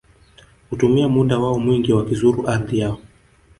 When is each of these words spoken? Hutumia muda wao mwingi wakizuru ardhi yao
Hutumia 0.69 1.07
muda 1.09 1.39
wao 1.39 1.59
mwingi 1.59 1.93
wakizuru 1.93 2.47
ardhi 2.49 2.79
yao 2.79 2.97